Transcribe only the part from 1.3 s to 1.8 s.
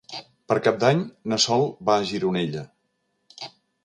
na Sol